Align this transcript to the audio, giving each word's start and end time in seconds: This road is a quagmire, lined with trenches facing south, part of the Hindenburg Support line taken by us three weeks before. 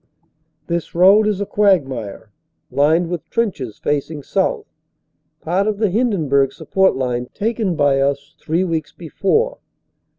This 0.65 0.95
road 0.95 1.27
is 1.27 1.39
a 1.41 1.45
quagmire, 1.45 2.31
lined 2.71 3.07
with 3.07 3.29
trenches 3.29 3.77
facing 3.77 4.23
south, 4.23 4.65
part 5.41 5.67
of 5.67 5.77
the 5.77 5.91
Hindenburg 5.91 6.53
Support 6.53 6.95
line 6.95 7.27
taken 7.35 7.75
by 7.75 7.99
us 7.99 8.33
three 8.39 8.63
weeks 8.63 8.91
before. 8.91 9.59